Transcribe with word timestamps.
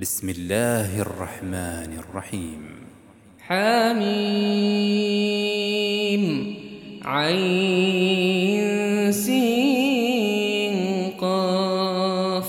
بسم 0.00 0.28
الله 0.28 1.00
الرحمن 1.00 1.98
الرحيم 1.98 2.62
حميم 3.40 4.04
عين 7.04 8.62
سين 9.12 10.76
قاف 11.20 12.48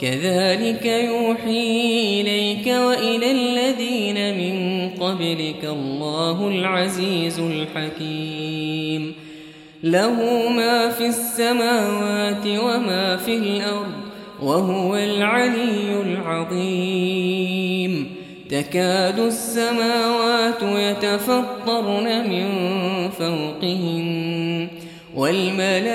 كذلك 0.00 0.86
يوحي 0.86 2.20
إليك 2.20 2.66
وإلى 2.66 3.30
الذين 3.30 4.38
من 4.38 4.90
قبلك 4.90 5.64
الله 5.64 6.48
العزيز 6.48 7.38
الحكيم 7.38 9.14
له 9.82 10.48
ما 10.48 10.90
في 10.90 11.06
السماوات 11.06 12.46
وما 12.46 13.16
في 13.16 13.36
الأرض 13.36 14.08
وهو 14.42 14.96
العلي 14.96 15.97
العظيم 16.38 18.10
تكاد 18.50 19.18
السماوات 19.18 20.62
يتفطرن 20.62 22.30
من 22.30 22.48
فوقهن 23.10 24.68
والملائكة 25.16 25.92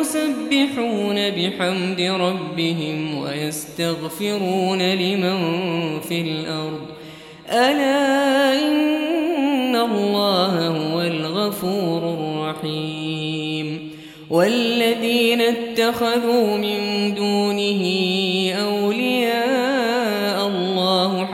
يسبحون 0.00 1.30
بحمد 1.30 2.00
ربهم 2.00 3.18
ويستغفرون 3.18 4.82
لمن 4.82 5.40
في 6.00 6.20
الأرض. 6.20 6.80
ألا 7.50 8.52
إن 8.52 9.76
الله 9.76 10.68
هو 10.68 11.00
الغفور 11.00 12.14
الرحيم. 12.14 13.90
والذين 14.30 15.40
اتخذوا 15.40 16.56
من 16.56 17.14
دونه 17.14 18.05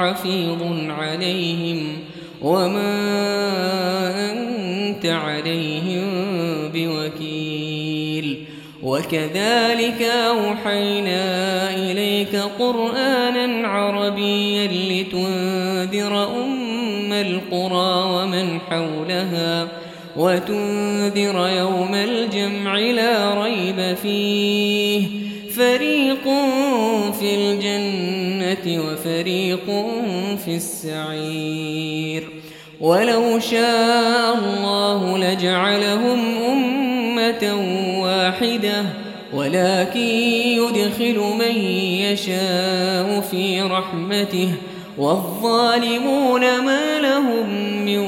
حفيظ 0.03 0.63
عليهم 0.89 1.99
وما 2.43 2.93
أنت 4.33 5.07
عليهم 5.07 6.05
بوكيل. 6.75 8.45
وكذلك 8.83 10.03
أوحينا 10.03 11.71
إليك 11.75 12.37
قرآنا 12.59 13.69
عربيا 13.69 14.67
لتنذر 14.67 16.45
أم 16.45 17.13
القرى 17.13 18.05
ومن 18.13 18.61
حولها 18.61 19.69
وتنذر 20.17 21.49
يوم 21.59 21.95
الجمع 21.95 22.79
لا 22.79 23.43
ريب 23.45 23.97
فيه. 24.03 25.22
فريق 25.63 26.25
في 27.19 27.35
الجنة 27.35 28.83
وفريق 28.85 29.67
في 30.45 30.57
السعير 30.57 32.29
ولو 32.81 33.39
شاء 33.39 34.35
الله 34.35 35.19
لجعلهم 35.19 36.21
أمة 36.51 37.45
واحدة 38.03 38.85
ولكن 39.33 40.01
يدخل 40.61 41.19
من 41.39 41.57
يشاء 42.01 43.21
في 43.31 43.63
رحمته 43.63 44.49
والظالمون 44.99 46.41
ما 46.41 46.99
لهم 46.99 47.49
من 47.85 47.99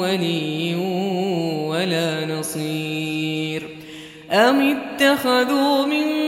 ولي 0.00 0.74
ولا 1.68 2.26
نصير 2.26 3.62
أم 4.32 4.76
اتخذوا 4.76 5.86
من 5.86 6.27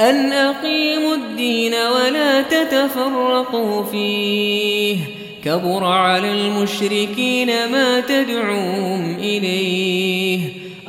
أن 0.00 0.32
أقيموا 0.32 1.14
الدين 1.14 1.74
ولا 1.74 2.42
تتفرقوا 2.42 3.84
فيه. 3.84 4.96
كبر 5.44 5.84
على 5.84 6.32
المشركين 6.32 7.46
ما 7.46 8.00
تدعوهم 8.00 9.16
إليه. 9.18 10.40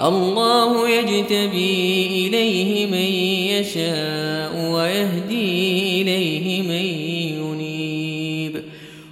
الله 0.04 0.90
يجتبي 0.90 2.28
إليه 2.28 2.86
من 2.86 3.12
يشاء 3.60 4.72
ويهدي 4.74 6.02
إليه 6.02 6.62
من 6.62 6.86
ينيب. 7.44 8.64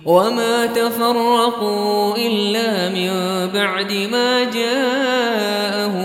وما 0.06 0.66
تفرقوا 0.66 2.18
إلا 2.18 2.90
من 2.90 3.10
بعد 3.54 3.94
ما 4.12 4.44
جاءهم 4.44 6.05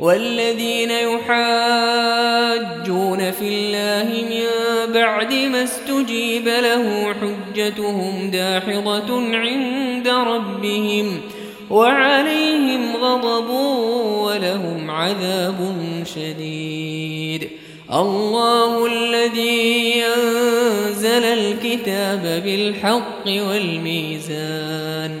والذين 0.00 0.90
يحاجون 0.90 1.30
في 3.30 3.48
الله 3.48 4.24
من 4.30 4.46
بعد 4.92 5.34
ما 5.34 5.64
استجيب 5.64 6.48
له 6.48 7.14
حجتهم 7.14 8.30
داحضة 8.30 9.36
عند 9.36 10.08
ربهم 10.08 11.20
وعليهم 11.70 12.96
غضب 12.96 13.50
ولهم 14.24 14.90
عذاب 14.90 15.74
شديد. 16.14 17.50
الله 17.92 18.86
الذي 18.86 20.02
أنزل 20.16 21.24
الكتاب 21.24 22.42
بالحق 22.44 23.26
والميزان. 23.26 25.20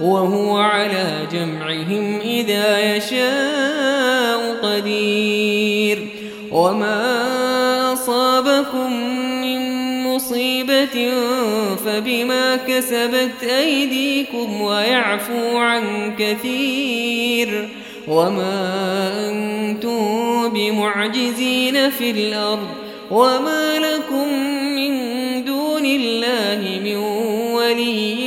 وهو 0.00 0.56
على 0.56 1.26
جمعهم 1.32 2.20
إذا 2.20 2.96
يشاء 2.96 4.56
قدير. 4.62 6.08
وما 6.52 7.92
أصابكم 7.92 8.92
من 9.40 9.76
مصيبة 10.02 11.10
فبما 11.86 12.56
كسبت 12.56 13.44
أيديكم 13.58 14.60
ويعفو 14.60 15.56
عن 15.56 16.14
كثير. 16.18 17.68
وما 18.08 19.10
أنتم 19.30 20.48
بمعجزين 20.48 21.90
في 21.90 22.10
الأرض. 22.10 22.68
وما 23.10 23.78
لكم 23.78 24.28
من 24.76 24.96
دون 25.44 25.86
الله 25.86 26.80
من 26.84 26.96
ولي 27.54 28.25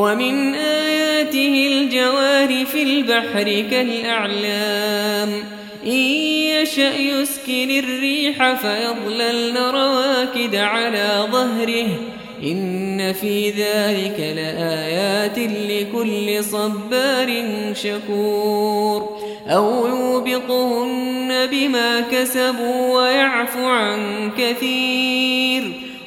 ومن 0.00 0.54
آياته 0.54 1.66
الجوار 1.72 2.66
في 2.66 2.82
البحر 2.82 3.68
كالأعلام. 3.70 5.28
إن 5.86 5.92
يشأ 5.92 6.96
يسكن 6.96 7.70
الريح 7.70 8.54
فيضللن 8.54 9.56
رواكد 9.56 10.54
على 10.54 11.28
ظهره. 11.32 11.86
إن 12.42 13.12
في 13.12 13.50
ذلك 13.50 14.34
لآيات 14.36 15.38
لكل 15.68 16.44
صبار 16.44 17.44
شكور. 17.74 19.18
أو 19.46 19.86
يوبقهن 19.86 21.46
بما 21.46 22.00
كسبوا 22.00 22.96
ويعفو 22.96 23.64
عن 23.64 24.30
كثير. 24.38 25.79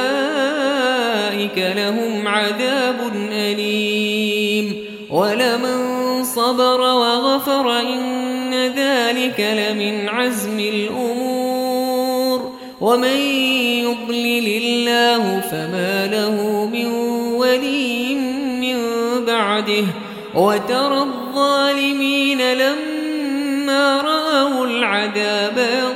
لهم 1.76 2.28
عذاب 2.28 2.96
أليم. 3.32 4.74
ولمن 5.10 6.24
صبر 6.24 6.80
وغفر 6.80 7.80
إن 7.80 8.54
ذلك 8.54 9.40
لمن 9.40 10.08
عزم 10.08 10.60
الأمور. 10.60 12.52
ومن 12.80 13.16
يضلل 13.80 14.62
الله 14.62 15.40
فما 15.40 16.06
له 16.06 16.66
من 16.72 16.86
ولي 17.34 18.14
من 18.60 18.76
بعده. 19.24 19.84
وترى 20.34 20.98
الظالمين 20.98 22.52
لما 22.52 24.00
رأوا 24.00 24.66
العذاب 24.66 25.95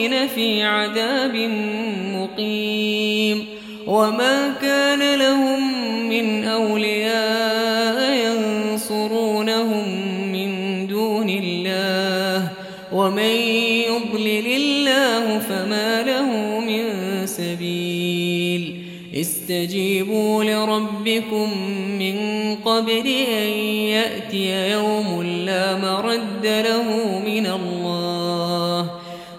الظالمين 0.00 0.28
في 0.28 0.62
عذاب 0.62 1.36
مقيم 2.14 3.46
وما 3.86 4.54
كان 4.62 5.18
لهم 5.18 5.60
من 6.08 6.44
أولياء 6.44 8.16
ينصرونهم 8.26 9.84
من 10.32 10.86
دون 10.86 11.28
الله 11.28 12.48
ومن 12.92 13.36
يضلل 13.88 14.46
الله 14.46 15.38
فما 15.38 16.02
له 16.02 16.60
من 16.60 16.84
سبيل 17.26 18.74
استجيبوا 19.14 20.44
لربكم 20.44 21.48
من 21.98 22.16
قبل 22.64 23.06
أن 23.28 23.50
يأتي 23.96 24.70
يوم 24.70 25.22
لا 25.22 25.76
مرد 25.76 26.46
له 26.46 27.18
من 27.26 27.46
الله 27.46 27.99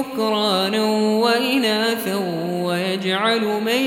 ذكرانا 0.00 0.84
وإناثا 1.24 2.16
ويجعل 2.64 3.40
من 3.40 3.82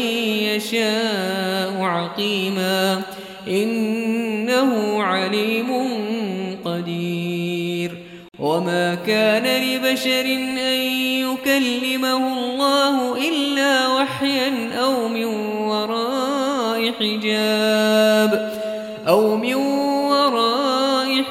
يشاء 0.53 1.81
عقيما 1.81 3.01
إنه 3.47 5.03
عليم 5.03 5.69
قدير. 6.65 7.91
وما 8.39 8.95
كان 8.95 9.61
لبشر 9.63 10.25
أن 10.25 10.81
يكلمه 11.23 12.32